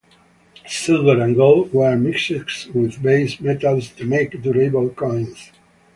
[0.65, 5.51] Silver and gold were mixed with base metals to make durable coins.